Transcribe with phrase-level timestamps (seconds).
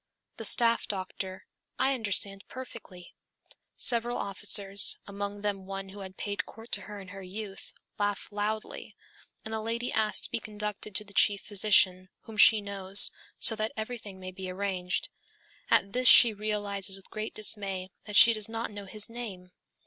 [0.37, 1.45] The staff doctor,
[1.77, 3.13] 'I understand perfectly.'
[3.77, 8.31] Several officers, among them one who had paid court to her in her youth, laugh
[8.31, 8.95] loudly,
[9.45, 13.55] and the lady asks to be conducted to the chief physician, whom she knows, so
[13.55, 15.09] that everything may be arranged.
[15.69, 19.51] At this she realizes with great dismay that she does not know his name.